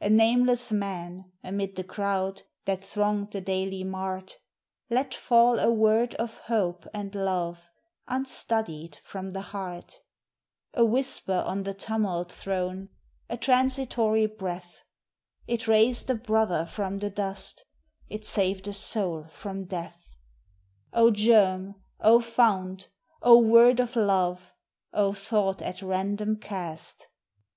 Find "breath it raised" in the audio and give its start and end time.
14.26-16.08